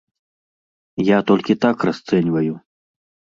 Я 1.09 1.19
толькі 1.31 1.57
так 1.67 1.77
расцэньваю. 1.91 2.53